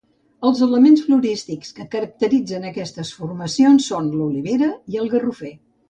Els 0.51 0.61
elements 0.67 1.03
florístics 1.09 1.69
que 1.81 1.85
caracteritzen 1.93 2.67
aquestes 2.73 3.15
formacions 3.21 3.91
són 3.93 4.13
l'olivera 4.19 4.73
i 4.97 5.03
el 5.05 5.15
garrofer. 5.17 5.59